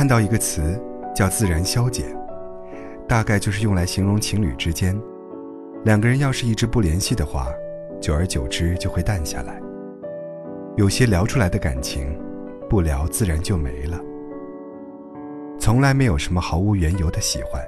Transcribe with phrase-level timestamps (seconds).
[0.00, 0.82] 看到一个词
[1.14, 2.06] 叫“自然消减”，
[3.06, 4.98] 大概就是用来形容情侣之间，
[5.84, 7.48] 两个人要是一直不联系的话，
[8.00, 9.60] 久而久之就会淡下来。
[10.78, 12.18] 有些聊出来的感情，
[12.66, 14.00] 不聊自然就没了。
[15.58, 17.62] 从来没有什么毫无缘由的喜欢，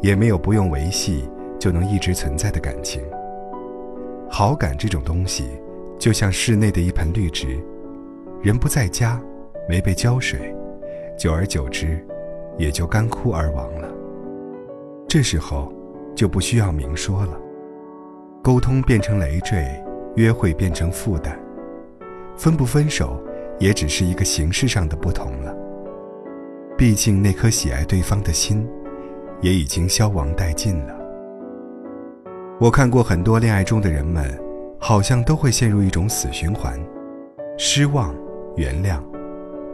[0.00, 1.28] 也没有不用维系
[1.58, 3.02] 就能一直存在的感情。
[4.30, 5.48] 好感这种东西，
[5.98, 7.60] 就像室内的一盆绿植，
[8.40, 9.20] 人不在家，
[9.68, 10.54] 没被浇水，
[11.20, 12.02] 久而久之，
[12.56, 13.86] 也就干枯而亡了。
[15.06, 15.70] 这时候，
[16.16, 17.38] 就不需要明说了，
[18.42, 19.68] 沟通变成累赘，
[20.16, 21.38] 约会变成负担。
[22.38, 23.22] 分不分手，
[23.58, 25.54] 也只是一个形式上的不同了。
[26.74, 28.66] 毕竟那颗喜爱对方的心，
[29.42, 30.96] 也已经消亡殆尽了。
[32.58, 34.24] 我看过很多恋爱中的人们，
[34.78, 36.80] 好像都会陷入一种死循环：
[37.58, 38.14] 失望、
[38.56, 39.02] 原谅，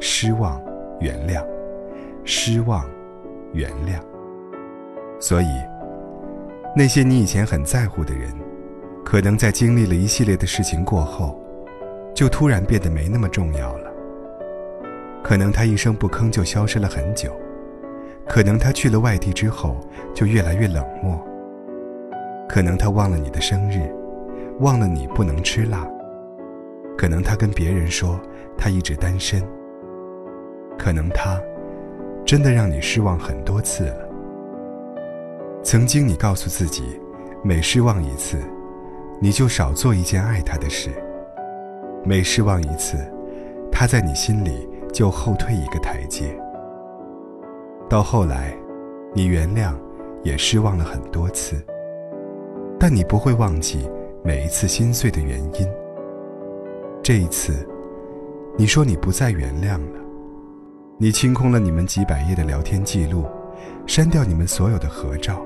[0.01, 0.61] 失望、
[1.01, 1.45] 原谅，
[2.25, 2.85] 失望、
[3.53, 4.01] 原谅。
[5.19, 5.47] 所以，
[6.77, 8.31] 那些你以前很在乎的人，
[9.05, 11.41] 可能在经历了一系列的事情过后。
[12.15, 13.93] 就突然变得没那么重要了。
[15.23, 17.31] 可能他一声不吭就消失了很久，
[18.27, 19.77] 可能他去了外地之后
[20.15, 21.23] 就越来越冷漠。
[22.49, 23.83] 可能他忘了你的生日，
[24.61, 25.87] 忘了你不能吃辣。
[26.97, 28.19] 可能他跟别人说
[28.57, 29.43] 他一直单身。
[30.79, 31.41] 可能他
[32.25, 34.09] 真的让你失望很多次了。
[35.63, 37.01] 曾经你告诉自己，
[37.43, 38.39] 每失望一次，
[39.21, 40.91] 你就少做一件爱他的事。
[42.05, 42.97] 每失望一次，
[43.73, 46.37] 他在你心里就后退一个台阶。
[47.89, 48.57] 到后来，
[49.13, 49.75] 你原谅，
[50.23, 51.57] 也失望了很多次，
[52.79, 53.91] 但你不会忘记
[54.23, 55.69] 每一次心碎的原因。
[57.03, 57.67] 这一次，
[58.57, 60.01] 你说你不再原谅了，
[60.99, 63.27] 你清空了你们几百页的聊天记录，
[63.87, 65.43] 删掉你们所有的合照，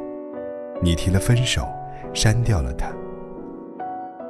[0.81, 1.67] 你提了分手，
[2.15, 2.87] 删掉了他。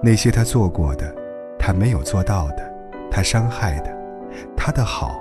[0.02, 1.14] 那些他做过的。
[1.62, 2.72] 他没有做到的，
[3.10, 3.94] 他伤害的，
[4.56, 5.20] 他的好，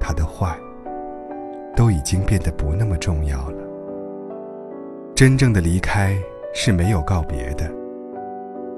[0.00, 0.58] 他的坏，
[1.76, 3.62] 都已经变得不那么重要了。
[5.14, 6.18] 真正的离开
[6.52, 7.72] 是没有告别的，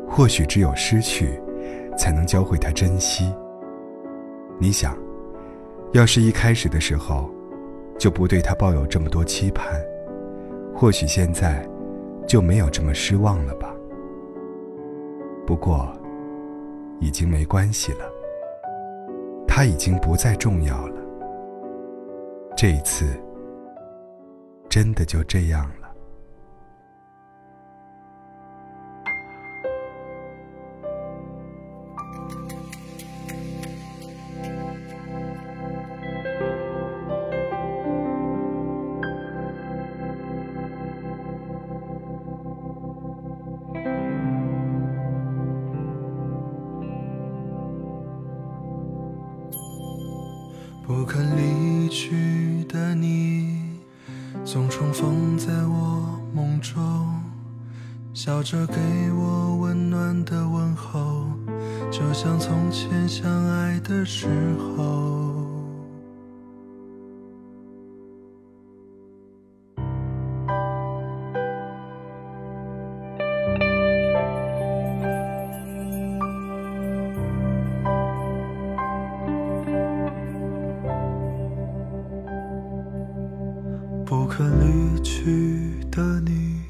[0.06, 1.42] 或许只有失去，
[1.96, 3.32] 才能教会他珍惜。
[4.60, 4.94] 你想，
[5.92, 7.30] 要是一开始的时候，
[7.98, 9.80] 就不对他抱有这么多期盼，
[10.74, 11.68] 或许现在，
[12.26, 13.74] 就没有这么失望了吧。
[15.46, 15.90] 不过。
[17.00, 18.04] 已经没关系了，
[19.44, 21.02] 他已经不再重要了。
[22.56, 23.20] 这一次，
[24.68, 25.81] 真的就这样了。
[50.94, 53.80] 不肯离去的你，
[54.44, 56.78] 总重逢在我梦中，
[58.12, 58.74] 笑着给
[59.16, 61.24] 我温暖的问候，
[61.90, 65.31] 就像从前相爱的时候。
[84.34, 86.62] 肯离去的你，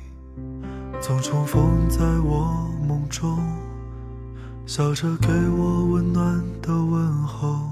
[1.01, 3.39] 总重逢在我梦中，
[4.67, 7.71] 笑着给我温暖的问候，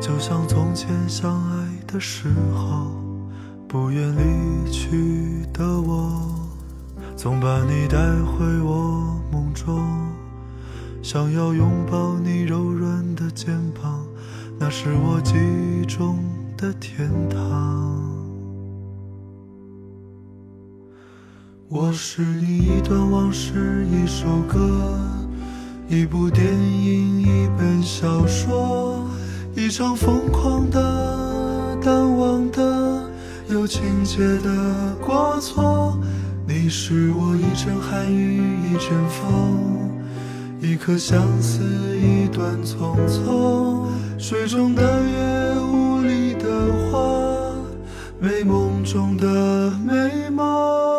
[0.00, 2.96] 就像从前相爱的时候。
[3.68, 6.48] 不愿离去的我，
[7.14, 9.86] 总把你带回我梦中，
[11.02, 14.02] 想要拥抱你柔软的肩膀，
[14.58, 16.18] 那是我记忆中
[16.56, 18.19] 的天堂。
[21.72, 24.92] 我是你一段往事，一首歌，
[25.88, 29.06] 一部电影，一本小说，
[29.54, 33.08] 一场疯狂的、淡忘的、
[33.48, 35.96] 有情节的过错。
[36.44, 39.92] 你是我一阵寒雨，一阵风，
[40.60, 41.62] 一颗相思，
[41.96, 43.86] 一段匆匆。
[44.18, 46.50] 水中的月，雾里的
[46.90, 47.54] 花，
[48.18, 50.89] 美梦中的美梦。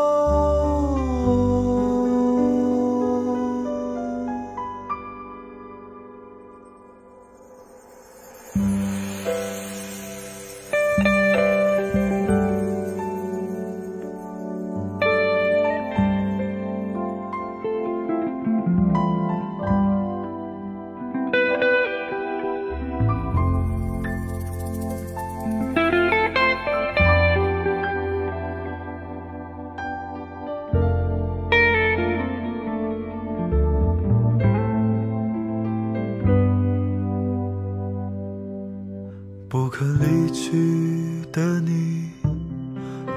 [39.52, 42.10] 不可离去的你，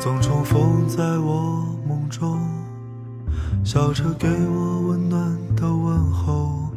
[0.01, 2.41] 总重逢在我梦中，
[3.65, 6.71] 笑着给我温暖的问候，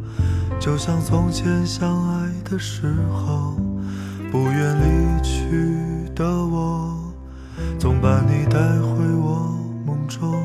[0.59, 3.57] 就像从前相爱的时候。
[4.31, 6.95] 不愿离去的我，
[7.79, 10.39] 总把你带回我梦中，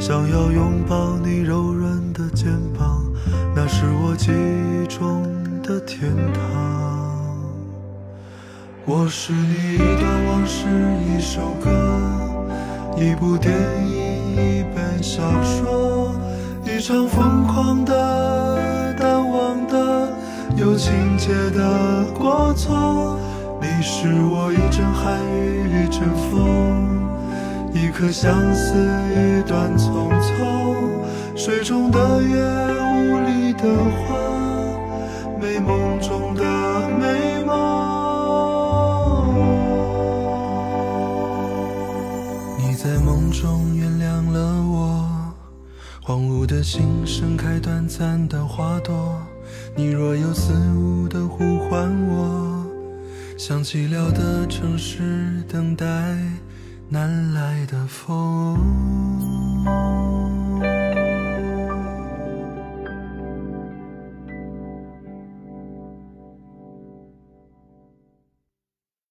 [0.00, 3.04] 想要拥抱你柔软的肩膀，
[3.54, 5.22] 那是我记忆中
[5.62, 7.03] 的天堂。
[8.86, 10.66] 我是你一段往事，
[11.08, 11.70] 一首歌，
[12.98, 13.50] 一部电
[13.88, 16.14] 影，一本小说，
[16.66, 20.12] 一场疯狂的、淡忘的、
[20.56, 23.18] 有情节的过错。
[23.58, 27.08] 你是我一阵寒雨，一阵风，
[27.72, 30.23] 一颗相思，一段匆匆。
[43.44, 45.06] 终原谅了我，
[46.02, 49.20] 荒芜的心盛开短暂的花朵，
[49.76, 52.64] 你若有似无的呼唤我，
[53.36, 55.84] 像寂寥的城市等待
[56.88, 58.56] 南来的风。